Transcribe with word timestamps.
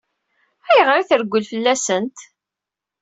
Ayɣer 0.69 0.97
i 1.01 1.03
treggel 1.09 1.43
fell-asent? 1.51 2.17